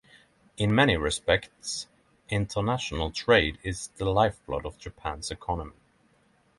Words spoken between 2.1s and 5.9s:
international trade is the lifeblood of Japan's economy.